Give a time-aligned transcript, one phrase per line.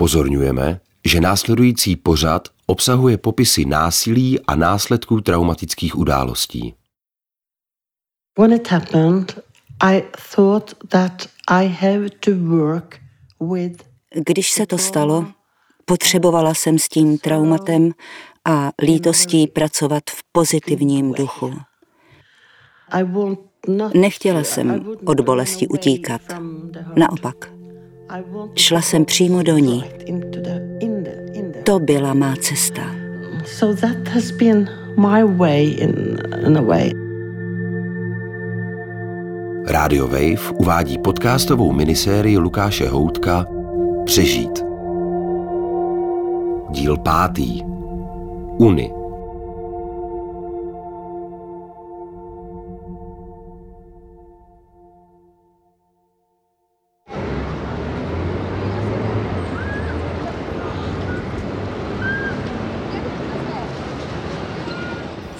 [0.00, 6.74] Upozorňujeme, že následující pořad obsahuje popisy násilí a následků traumatických událostí.
[8.38, 9.38] When it happened,
[9.80, 10.02] I
[10.34, 13.00] thought that I have to work
[13.52, 13.82] with
[14.26, 15.26] Když se to stalo,
[15.84, 17.92] potřebovala jsem s tím traumatem
[18.44, 21.52] a lítostí pracovat v pozitivním duchu.
[22.88, 26.20] I want not Nechtěla jsem od bolesti utíkat.
[26.96, 27.59] Naopak,
[28.54, 29.84] šla jsem přímo do ní.
[31.64, 33.00] To byla má cesta.
[33.46, 36.92] so that has been my way in in a way
[39.66, 43.46] Radio Wave uvádí podcastovou minisérii Lukáše Houtka
[44.04, 44.64] Přežít.
[46.70, 47.62] Díl pátý.
[48.58, 48.99] Uny.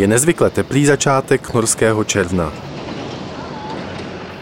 [0.01, 2.53] Je nezvykle teplý začátek norského června.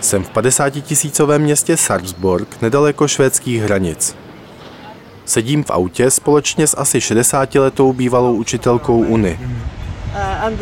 [0.00, 4.16] Jsem v 50 tisícovém městě Sarpsborg, nedaleko švédských hranic.
[5.24, 9.38] Sedím v autě společně s asi 60-letou bývalou učitelkou Uny.
[10.50, 10.60] uh,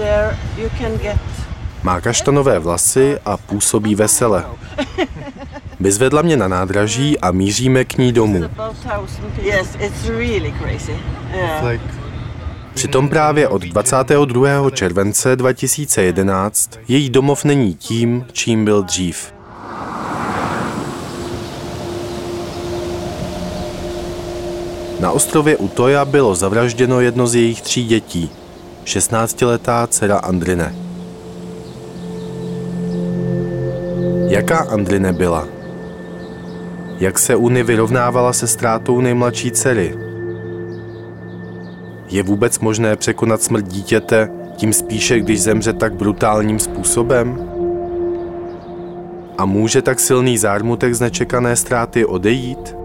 [1.82, 4.44] Má kaštanové vlasy a působí vesele.
[5.80, 8.44] Vyzvedla mě na nádraží a míříme k ní domů.
[8.44, 9.44] about thousand people.
[9.44, 10.96] Yes, it's really crazy.
[11.34, 11.80] Yeah.
[12.76, 14.70] Přitom právě od 22.
[14.70, 19.32] července 2011 její domov není tím, čím byl dřív.
[25.00, 28.30] Na ostrově Utoja bylo zavražděno jedno z jejich tří dětí,
[28.84, 30.74] 16-letá dcera Andrine.
[34.28, 35.48] Jaká Andrine byla?
[36.98, 40.05] Jak se Uni vyrovnávala se ztrátou nejmladší dcery?
[42.08, 47.50] Je vůbec možné překonat smrt dítěte, tím spíše, když zemře tak brutálním způsobem?
[49.38, 52.76] A může tak silný zármutek z nečekané ztráty odejít?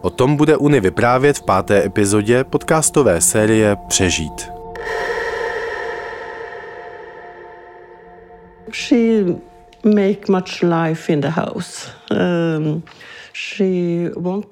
[0.00, 4.50] O tom bude Uni vyprávět v páté epizodě podcastové série Přežít.
[8.72, 9.24] She
[9.84, 11.90] make much life in the house.
[12.10, 12.82] Um,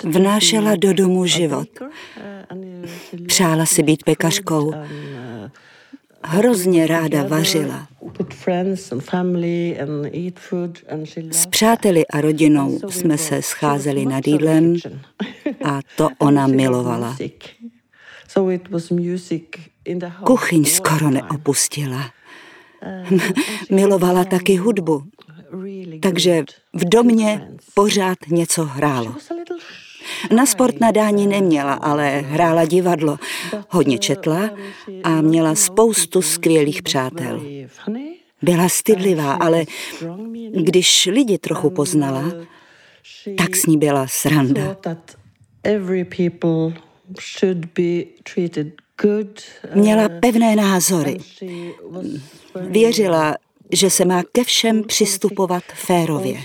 [0.04, 1.68] Vnášela do domu život.
[1.80, 4.66] loved Přála si být pekařkou.
[4.66, 4.74] uh,
[6.24, 7.88] Hrozně ráda vařila.
[11.30, 14.76] S přáteli a rodinou jsme se scházeli nad jídlem
[15.64, 17.16] a to ona milovala.
[20.24, 22.10] Kuchyň skoro neopustila.
[23.70, 25.02] Milovala taky hudbu,
[26.00, 29.14] takže v domě pořád něco hrálo.
[30.36, 33.16] Na sport nadání neměla, ale hrála divadlo.
[33.68, 34.50] Hodně četla
[35.04, 37.42] a měla spoustu skvělých přátel.
[38.42, 39.64] Byla stydlivá, ale
[40.62, 42.24] když lidi trochu poznala,
[43.38, 44.76] tak s ní byla sranda.
[49.74, 51.18] Měla pevné názory.
[52.68, 53.36] Věřila,
[53.72, 56.40] že se má ke všem přistupovat férově.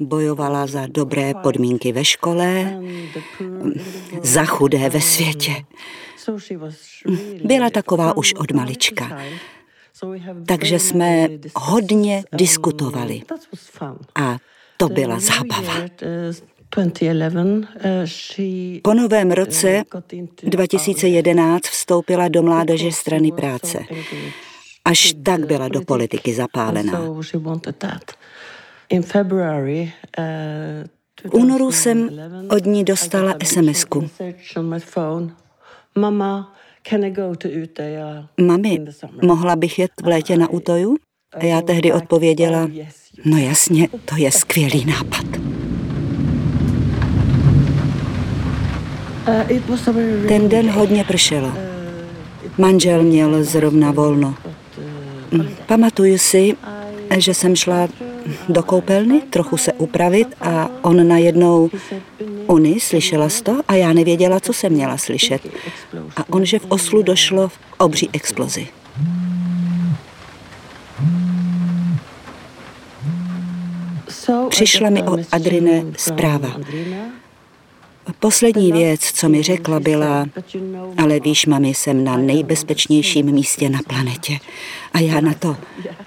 [0.00, 2.80] Bojovala za dobré podmínky ve škole,
[4.22, 5.52] za chudé ve světě.
[7.44, 9.20] Byla taková už od malička.
[10.46, 13.22] Takže jsme hodně diskutovali.
[14.14, 14.36] A
[14.76, 15.74] to byla zábava.
[15.74, 16.34] year, uh,
[16.70, 23.78] 2011, uh, she Po novém roce uh, got into 2011 vstoupila do mládeže strany práce.
[24.84, 27.00] Až tak the byla do politiky zapálená.
[27.00, 27.22] Uh,
[31.24, 34.10] V únoru jsem 2011, od ní dostala SMS-ku.
[38.40, 38.84] Mami,
[39.22, 40.96] mohla bych jet v létě na Utoju?
[41.34, 42.68] A já tehdy odpověděla,
[43.24, 45.26] no jasně, to je skvělý nápad.
[49.28, 51.52] Uh, Ten den hodně pršelo.
[52.58, 54.34] Manžel měl zrovna volno.
[55.66, 56.56] Pamatuju si,
[57.18, 57.88] že jsem šla
[58.48, 61.70] do koupelny trochu se upravit a on najednou
[62.46, 65.42] Uni slyšela jsi to a já nevěděla, co jsem měla slyšet.
[66.16, 68.68] A on, že v Oslu došlo v obří explozi.
[74.48, 76.56] Přišla mi od Adrine zpráva.
[78.18, 80.26] Poslední věc, co mi řekla, byla,
[80.98, 84.38] ale víš, mami, jsem na nejbezpečnějším místě na planetě.
[84.92, 85.56] A já na to,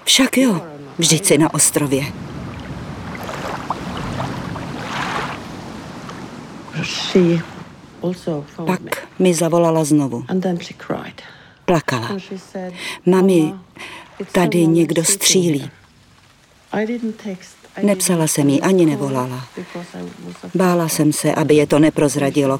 [0.04, 0.60] však jo,
[0.98, 2.04] vždyť jsi na ostrově.
[8.66, 10.24] Pak mi zavolala znovu.
[11.64, 12.08] Plakala.
[13.06, 13.64] Mami, "Mama,
[14.18, 15.70] it's tady někdo střílí.
[17.74, 18.10] Her." I didn't text.
[18.10, 19.48] I Nepsala jsem jí, ani nevolala.
[20.54, 22.58] Bála jsem se, aby je to neprozradilo.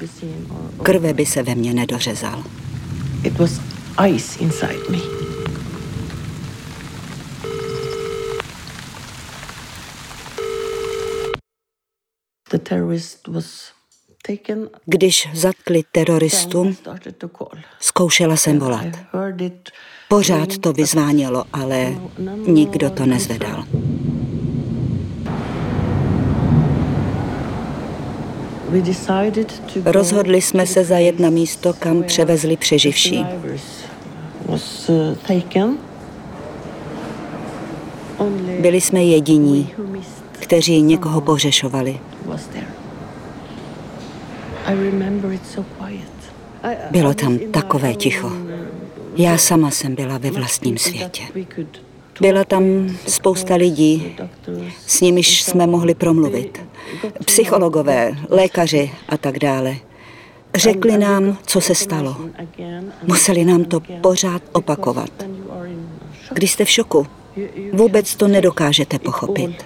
[0.83, 2.43] Krve by se ve mně nedořezal.
[3.23, 3.51] It was
[4.07, 4.97] ice inside me.
[12.51, 13.71] The terrorist was
[14.27, 14.69] taken.
[14.85, 16.75] Když zatkli teroristům,
[17.37, 17.61] call.
[17.79, 18.85] zkoušela jsem volat.
[20.09, 21.95] Pořád to vyzvánělo, ale
[22.47, 23.65] nikdo to nezvedal.
[23.65, 23.83] we
[28.05, 28.64] decided to go
[29.85, 33.25] Rozhodli jsme se zajet na místo, kam převezli přeživší.
[34.47, 35.15] uh,
[38.59, 39.71] Byli jsme jediní,
[40.31, 41.99] kteří někoho pohřešovali.
[46.91, 48.31] Bylo tam takové ticho.
[49.15, 51.23] Já sama jsem byla ve vlastním světě.
[52.21, 54.15] Byla tam spousta lidí,
[54.87, 56.61] s nimiž jsme mohli promluvit.
[57.25, 59.75] Psychologové, lékaři a tak dále.
[60.55, 62.17] Řekli nám, co se stalo.
[63.03, 65.09] Museli nám to pořád opakovat.
[66.33, 67.07] Když jste v šoku,
[67.73, 69.65] vůbec to nedokážete pochopit.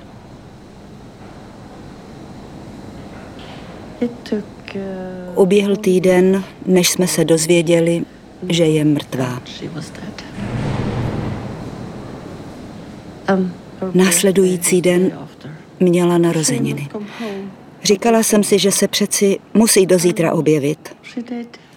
[5.36, 8.04] Uběhl týden, než jsme se dozvěděli,
[8.50, 9.42] že je mrtvá.
[9.46, 10.10] she was dead.
[10.10, 10.70] And her
[13.94, 15.12] Následující den.
[15.80, 16.88] Měla narozeniny.
[17.84, 20.96] Říkala jsem si, že se přeci musí do zítra objevit.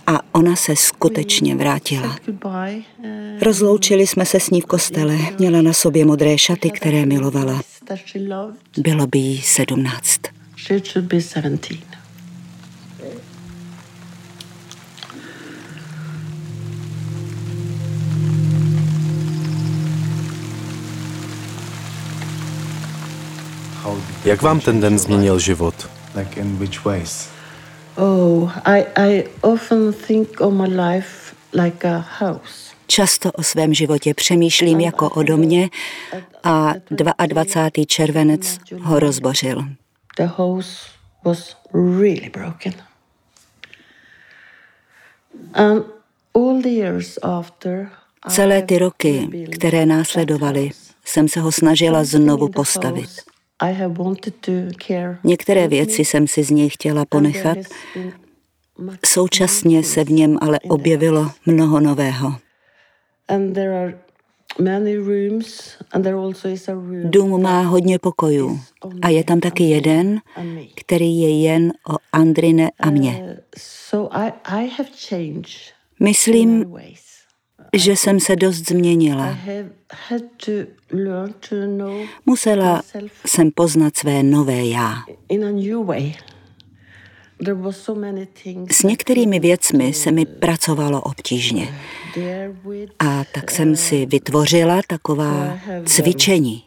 [0.07, 2.17] A ona se skutečně vrátila.
[3.43, 5.19] Rozloučili jsme se s ní v kostele.
[5.39, 7.63] Měla na sobě modré šaty, které milovala.
[8.79, 10.21] Bylo by jí sedmnáct.
[24.25, 25.91] Jak vám ten den změnil život?
[27.97, 32.73] Oh, I, I often think of my life like a house.
[32.87, 35.71] Často o svém životě přemýšlím jako o domě
[36.45, 36.75] a
[37.27, 37.85] 22.
[37.87, 39.65] červenec ho rozbořil.
[40.17, 40.77] The house
[41.25, 42.73] was really broken.
[45.55, 45.85] And
[46.35, 47.91] all the years after,
[48.27, 50.71] I Celé ty roky, které následovaly,
[51.05, 53.32] jsem se ho snažila znovu postavit.
[55.25, 57.59] Některé věci jsem si z něj chtěla ponechat,
[59.07, 62.35] současně se v něm ale objevilo mnoho nového.
[67.05, 68.61] Dům má hodně pokojů
[69.03, 70.21] a je tam taky jeden,
[70.75, 73.37] který je jen o Andrine a mě.
[73.93, 74.09] Uh,
[76.01, 76.75] Myslím.
[77.77, 79.39] Že jsem se dost změnila.
[82.27, 82.83] Musela
[83.27, 84.95] jsem poznat své nové já.
[88.71, 91.75] S některými věcmi se mi pracovalo obtížně
[92.99, 96.65] a tak jsem si vytvořila taková cvičení.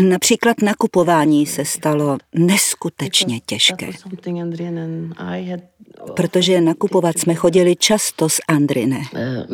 [0.00, 3.86] Například nakupování se stalo neskutečně těžké,
[5.50, 5.60] had
[6.16, 8.98] protože nakupovat jsme chodili často s Andrine.
[8.98, 9.46] uh.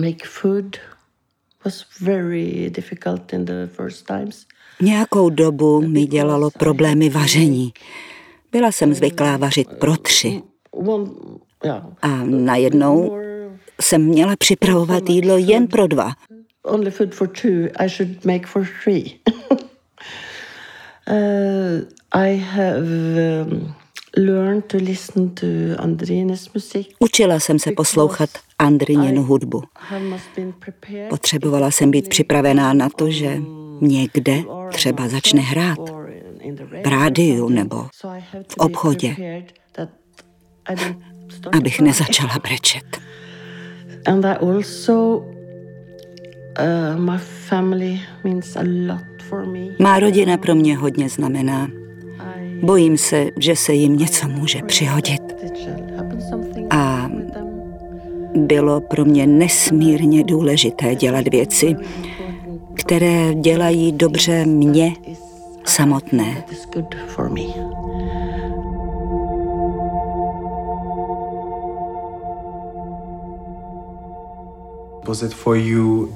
[4.83, 7.73] Nějakou dobu mi dělalo problémy vaření.
[8.53, 10.43] Byla jsem zvyklá vařit pro tři
[12.03, 13.19] a najednou
[13.81, 16.13] jsem měla připravovat jídlo jen pro dva.
[16.65, 17.71] Only food for two.
[17.77, 19.21] I should make for three.
[21.07, 21.81] uh,
[22.13, 23.75] I have um,
[24.17, 26.87] learned to listen to Andrines music.
[26.99, 29.63] Učila jsem se poslouchat Andriněnu hudbu.
[31.09, 33.39] Potřebovala jsem být připravená na to, že
[33.81, 35.79] někde třeba začne hrát.
[36.85, 37.87] v rádiu nebo
[38.49, 39.17] v obchodě.
[41.53, 43.01] abych nezačala brečet.
[44.07, 45.25] And I also,
[49.79, 51.69] Má rodina pro mě hodně znamená.
[52.63, 55.23] Bojím se, že se jim něco může přihodit.
[56.71, 57.11] A
[58.35, 61.77] bylo pro mě nesmírně důležité dělat věci,
[62.75, 64.93] které dělají dobře mě
[65.65, 66.35] samotné.
[66.35, 67.47] that is good for me.
[75.07, 76.13] Was it for you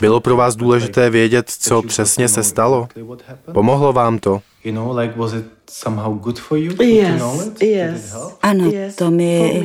[0.00, 2.88] Bylo pro vás důležité vědět, co přesně se stalo?
[3.52, 4.42] Pomohlo vám to?
[8.42, 9.62] Ano, to mi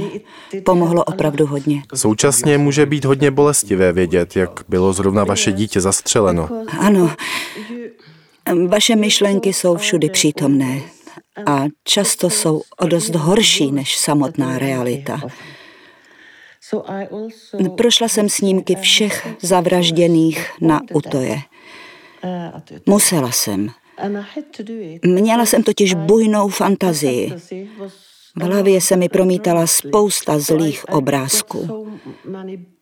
[0.64, 1.84] pomohlo opravdu hodně.
[1.96, 6.50] Současně může být hodně bolestivé vědět, jak bylo zrovna vaše dítě zastřeleno.
[6.80, 7.12] Ano,
[8.68, 10.82] vaše myšlenky jsou všudy přítomné
[11.46, 15.22] a často jsou o dost horší než samotná realita.
[17.78, 21.38] Prošla jsem snímky všech zavražděných na Utoje.
[22.86, 23.70] Musela jsem.
[25.06, 27.34] Měla jsem totiž bujnou fantazii.
[28.36, 31.88] V hlavě se mi promítala spousta zlých obrázků.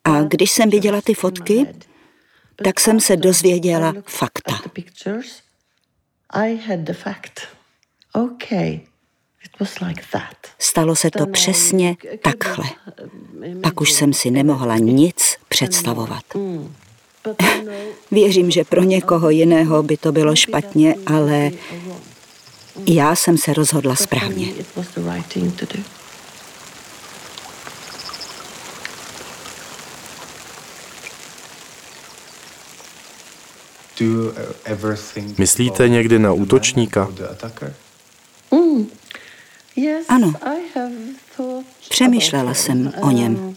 [0.03, 1.67] A když jsem viděla ty fotky,
[2.63, 4.59] tak jsem se dozvěděla fakta.
[10.59, 12.65] Stalo se to přesně takhle.
[13.63, 16.23] Pak už jsem si nemohla nic představovat.
[18.11, 21.51] Věřím, že pro někoho jiného by to bylo špatně, ale
[22.87, 24.53] já jsem se rozhodla správně.
[35.37, 37.11] Myslíte někdy na útočníka?
[40.09, 40.33] Ano.
[41.89, 43.55] Přemýšlela jsem o něm.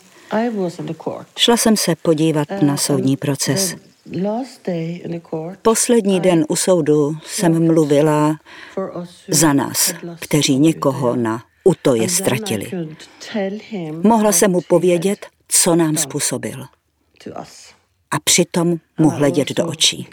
[1.39, 3.75] Šla jsem se podívat na soudní proces.
[5.63, 8.39] Poslední den u soudu jsem mluvila
[9.29, 12.71] za nás, kteří někoho na utoje ztratili.
[14.03, 16.65] Mohla jsem mu povědět, co nám způsobil.
[18.11, 20.09] A přitom mu hledět do očí.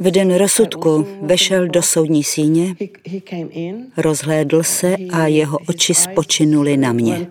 [0.00, 2.74] V den rozsudku vešel do soudní síně,
[3.96, 7.26] rozhlédl se a jeho oči spočinuly na mě.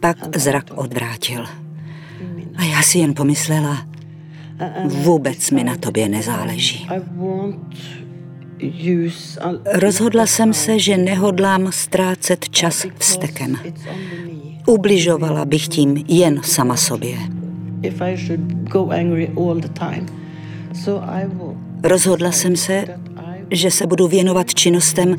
[0.00, 1.46] Pak zrak odvrátil.
[2.56, 3.86] A já si jen pomyslela,
[4.84, 6.88] vůbec mi na tobě nezáleží.
[9.74, 13.56] Rozhodla jsem se, že nehodlám ztrácet čas vztekem.
[14.66, 17.18] Ubližovala bych tím jen sama sobě.
[21.82, 22.84] Rozhodla jsem se,
[23.50, 25.16] že se budu věnovat činnostem,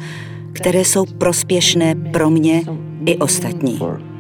[0.54, 2.64] které jsou prospěšné pro mě
[3.06, 3.80] i ostatní.
[3.80, 4.14] Um,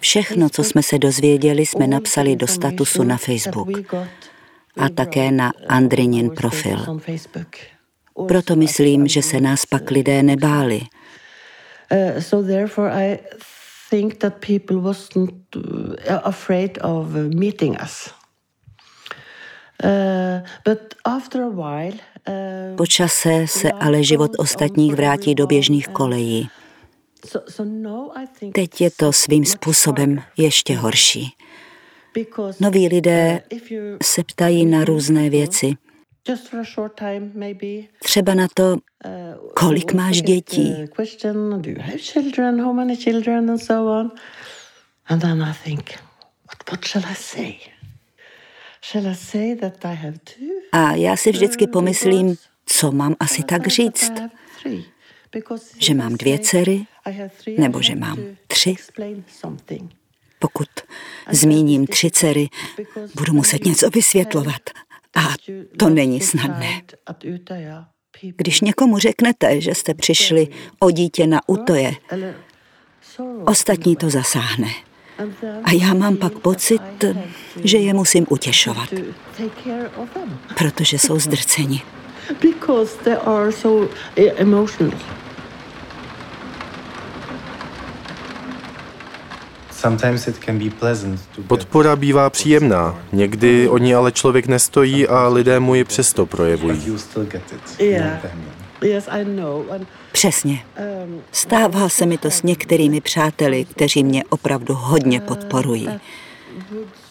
[0.00, 3.68] Všechno, co jsme se dozvěděli, jsme napsali do statusu na Facebook
[4.76, 7.00] a také na Andrinin profil.
[8.28, 10.80] Proto myslím, že se nás pak lidé nebáli.
[11.92, 12.22] Uh,
[13.90, 15.62] think that people wasn't uh,
[16.24, 18.10] afraid of uh, meeting us.
[22.76, 26.48] Po čase se ale život ostatních vrátí do běžných kolejí.
[28.52, 31.34] Teď je to svým způsobem ještě horší.
[32.60, 33.42] Noví lidé
[34.02, 35.74] se ptají na různé věci.
[38.02, 38.76] Třeba na to,
[39.54, 40.74] kolik máš dětí.
[50.72, 54.12] A já si vždycky pomyslím, co mám asi tak říct
[55.78, 56.86] že mám dvě dcery
[57.58, 58.74] nebo že mám tři.
[60.38, 60.68] Pokud
[61.30, 62.48] zmíním tři dcery,
[63.14, 64.62] budu muset něco vysvětlovat.
[65.14, 65.34] A
[65.76, 66.82] to není snadné.
[68.36, 71.92] Když někomu řeknete, že jste přišli o dítě na útoje,
[73.44, 74.68] ostatní to zasáhne.
[75.64, 77.04] A já mám pak pocit,
[77.64, 78.88] že je musím utěšovat,
[80.56, 81.82] protože jsou zdrceni.
[82.42, 83.88] Because they are so
[84.36, 84.98] emotional.
[91.46, 96.92] Podpora bývá příjemná, někdy o ní ale člověk nestojí a lidé mu ji přesto projevují.
[100.12, 100.64] Přesně.
[101.32, 105.88] Stává se mi to s některými přáteli, kteří mě opravdu hodně podporují.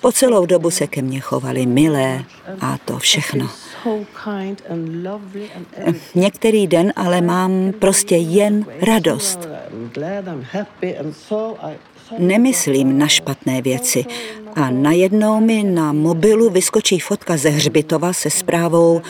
[0.01, 2.23] Po celou dobu se ke mně chovali milé
[2.61, 3.49] a to všechno.
[6.15, 9.49] Některý den ale mám prostě jen radost.
[12.17, 14.05] Nemyslím na špatné věci,
[14.55, 19.01] A najednou mi na mobilu vyskočí fotka ze hřbitova se zprávou,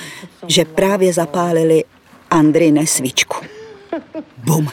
[0.47, 1.83] že právě zapálili
[2.29, 3.45] Andrine svíčku.
[4.37, 4.69] Bum.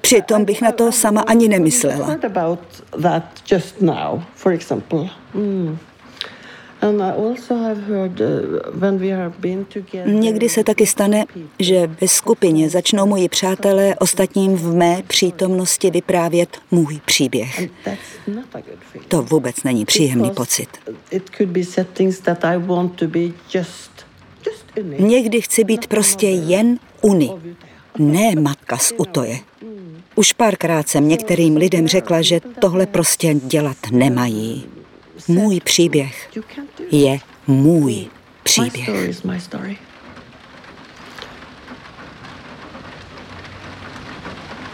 [0.00, 2.16] Přitom bych na to sama ani nemyslela.
[10.04, 11.24] Někdy se taky stane,
[11.58, 17.68] že ve skupině začnou moji přátelé ostatním v mé přítomnosti vyprávět můj příběh.
[19.08, 20.68] To vůbec není příjemný pocit.
[24.98, 27.30] Někdy chci být prostě jen Uni,
[27.98, 29.38] ne matka z Utoje.
[30.14, 34.64] Už párkrát jsem některým lidem řekla, že tohle prostě dělat nemají.
[35.28, 36.30] Můj příběh
[36.90, 38.06] je můj
[38.42, 38.90] příběh.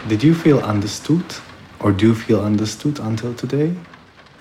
[0.05, 1.41] Did you feel understood
[1.79, 3.75] or do you feel understood until today?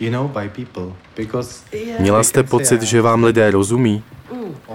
[0.00, 0.96] You know, by people.
[1.16, 1.60] Because
[2.00, 4.02] Měla jste pocit, že vám lidé rozumí?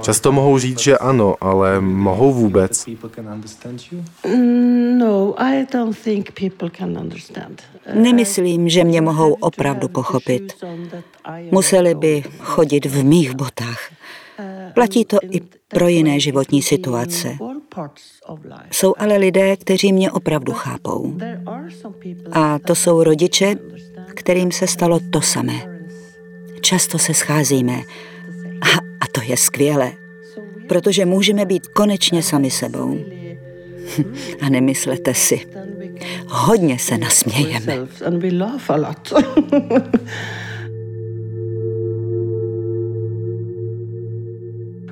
[0.02, 2.86] Často mohou říct, že ano, ale mohou vůbec.
[2.88, 2.94] No,
[7.94, 10.54] Nemyslím, že mě mohou opravdu pochopit.
[11.52, 13.92] Museli by chodit v mých botách.
[14.74, 17.38] Platí to i pro jiné životní situace.
[18.72, 21.18] Jsou ale lidé, kteří mě opravdu chápou.
[22.32, 23.56] A to jsou rodiče,
[24.14, 25.84] kterým se stalo to samé.
[26.62, 27.82] Často se scházíme
[28.62, 29.92] a, a to je skvělé,
[30.68, 32.98] protože můžeme být konečně sami sebou.
[34.42, 35.40] A nemyslete si,
[36.28, 37.78] hodně se nasmějeme.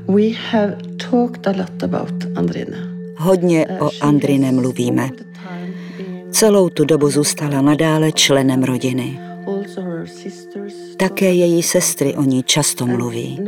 [0.08, 0.78] We have
[1.10, 2.78] talked a lot about Andrina.
[3.18, 5.10] Hodně o Andrine mluvíme.
[6.32, 9.20] Celou tu dobu zůstala nadále členem rodiny.
[10.98, 13.40] Také její sestry o ní často mluví.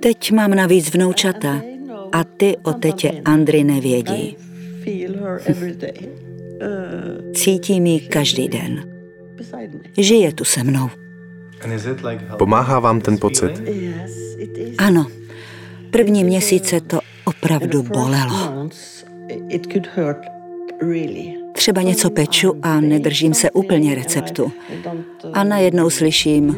[0.00, 1.62] Teď mám navíc vnoučata
[2.12, 4.36] a ty o tetě Andry nevědí.
[7.34, 8.92] Cítím ji každý den.
[9.98, 10.90] Žije tu se mnou.
[12.38, 13.62] Pomáhá vám ten pocit?
[14.78, 15.06] Ano,
[15.90, 18.68] první měsíce to opravdu bolelo.
[21.62, 24.52] Třeba něco peču a nedržím se úplně receptu.
[25.32, 26.56] A najednou slyším,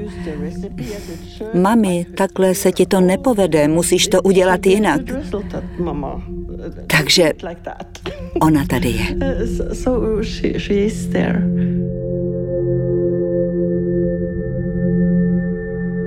[1.54, 5.00] mami, takhle se ti to nepovede, musíš to udělat jinak.
[6.86, 7.32] Takže
[8.40, 9.04] ona tady je.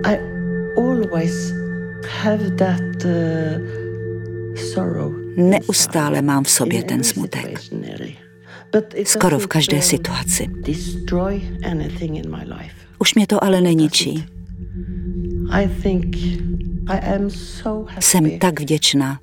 [0.06, 0.20] I
[0.78, 1.54] always
[2.22, 3.12] have that uh,
[4.56, 5.14] sorrow.
[5.36, 7.60] Neustále mám v sobě ten smutek.
[9.04, 10.48] Skoro v každé situaci.
[13.00, 14.26] Už mě to ale neničí.
[18.00, 19.20] Jsem tak vděčná,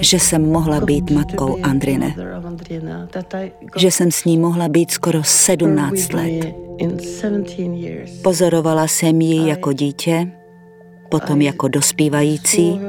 [0.00, 2.14] že jsem mohla být matkou Andrine,
[3.76, 6.54] že jsem s ní mohla být skoro 17 let.
[8.22, 10.32] Pozorovala jsem ji jako dítě,
[11.10, 12.80] potom jako dospívající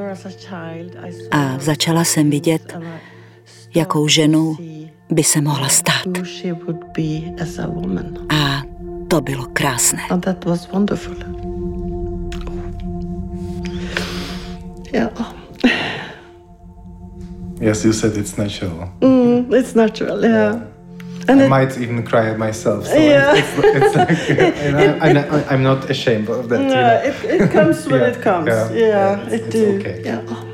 [1.31, 2.77] a začala jsem vidět,
[3.75, 4.57] jakou ženu
[5.11, 6.03] by se mohla stát.
[8.29, 8.61] A
[9.07, 10.01] to bylo krásné.
[17.61, 18.89] Yes, you said it's natural.
[19.01, 20.31] Mm, it's natural, yeah.
[20.31, 20.61] yeah.
[21.29, 22.87] And I it, might even cry myself.
[22.87, 23.35] So yeah.
[23.35, 24.29] it's, it's, it's like,
[24.65, 26.59] you know, I'm, not, I'm, not, ashamed of that.
[26.59, 27.35] Yeah, you know?
[27.35, 28.47] it, it comes when yeah, it comes.
[28.47, 29.79] Yeah, yeah, yeah it it's, do.
[29.79, 30.01] Okay.
[30.03, 30.52] Yeah.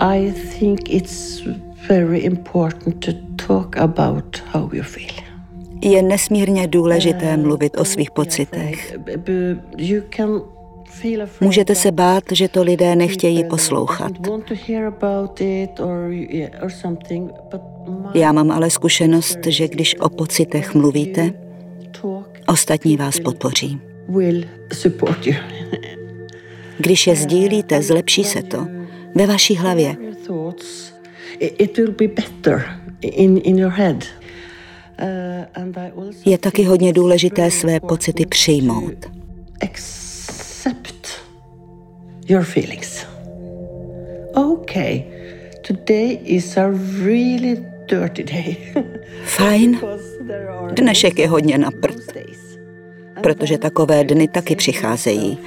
[0.00, 1.42] I think it's
[1.88, 3.12] very important to
[3.46, 5.24] talk about how you feel.
[5.82, 8.98] Je nesmírně důležité mluvit o svých pocitech.
[9.76, 10.42] You can
[11.40, 14.12] Můžete se bát, že to lidé nechtějí poslouchat.
[18.14, 21.32] Já mám ale zkušenost, že když o pocitech mluvíte,
[22.46, 23.80] ostatní vás podpoří.
[26.78, 28.79] Když je sdílíte, zlepší se to
[29.14, 29.96] ve vaší hlavě.
[36.24, 39.20] Je taky hodně důležité své pocity přijmout
[42.30, 43.06] your feelings.
[44.34, 45.04] Okay,
[45.62, 46.70] today is a
[47.02, 48.56] really dirty day.
[49.24, 49.80] Fajn.
[50.72, 52.00] Dnešek je hodně na prd.
[53.22, 55.38] Protože takové dny taky přicházejí.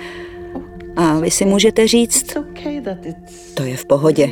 [0.95, 2.38] A vy si můžete říct,
[3.54, 4.30] to je v pohodě.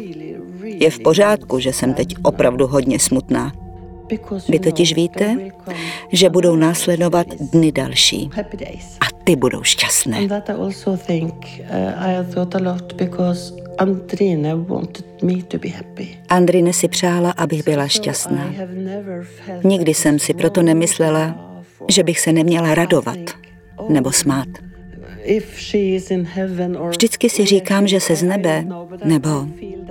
[0.64, 3.52] Je v pořádku, že jsem teď opravdu hodně smutná.
[4.50, 5.38] Vy totiž víte,
[6.12, 8.30] že budou následovat dny další
[9.02, 10.28] a ty budou šťastné.
[16.30, 18.54] Andrine si přála, abych byla šťastná.
[19.64, 21.52] Nikdy jsem si proto nemyslela,
[21.90, 23.18] že bych se neměla radovat
[23.90, 24.48] nebo smát.
[26.90, 28.66] Vždycky si říkám, že se z nebe,
[29.04, 29.30] nebo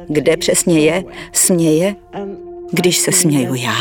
[0.08, 1.94] kde přesně je, směje,
[2.72, 3.74] když se směju já.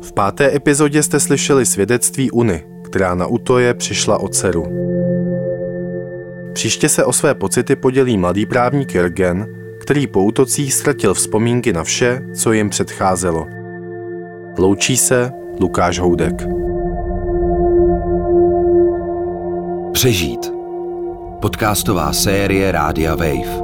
[0.00, 4.66] V páté epizodě jste slyšeli svědectví Uny, která na útoje přišla od dceru.
[6.52, 9.46] Příště se o své pocity podělí mladý právník Jürgen,
[9.80, 13.57] který po útocích ztratil vzpomínky na vše, co jim předcházelo.
[14.60, 16.46] Loučí se Lukáš Houdek.
[19.92, 20.52] Přežít.
[21.40, 23.62] Podcastová série Rádia Wave.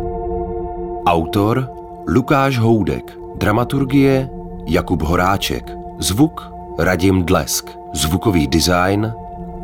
[1.07, 1.70] Autor
[2.09, 3.18] Lukáš Houdek.
[3.37, 4.30] Dramaturgie
[4.66, 5.72] Jakub Horáček.
[5.98, 7.70] Zvuk Radim Dlesk.
[7.94, 9.12] Zvukový design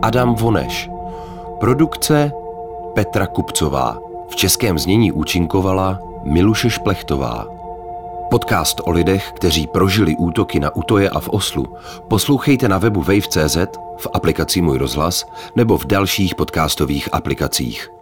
[0.03, 0.91] Adam Voneš.
[1.61, 2.33] Produkce
[2.95, 3.99] Petra Kupcová.
[4.29, 7.60] V českém znění účinkovala Miluše Šplechtová.
[8.31, 11.77] Podcast o lidech, kteří prožili útoky na Utoje a v Oslu,
[12.09, 13.57] poslouchejte na webu wave.cz,
[13.99, 18.00] v aplikaci Můj rozhlas nebo v dalších podcastových aplikacích.